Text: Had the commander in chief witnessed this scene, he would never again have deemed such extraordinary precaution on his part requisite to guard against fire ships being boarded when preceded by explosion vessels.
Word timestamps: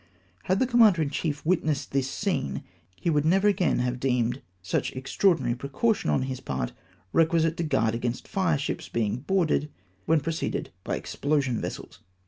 Had 0.45 0.57
the 0.57 0.65
commander 0.65 1.03
in 1.03 1.11
chief 1.11 1.45
witnessed 1.45 1.91
this 1.91 2.09
scene, 2.09 2.63
he 2.99 3.11
would 3.11 3.23
never 3.23 3.47
again 3.47 3.77
have 3.77 3.99
deemed 3.99 4.41
such 4.63 4.91
extraordinary 4.93 5.53
precaution 5.53 6.09
on 6.09 6.23
his 6.23 6.39
part 6.39 6.73
requisite 7.13 7.55
to 7.57 7.63
guard 7.63 7.93
against 7.93 8.27
fire 8.27 8.57
ships 8.57 8.89
being 8.89 9.17
boarded 9.17 9.69
when 10.07 10.19
preceded 10.19 10.71
by 10.83 10.95
explosion 10.95 11.61
vessels. 11.61 11.99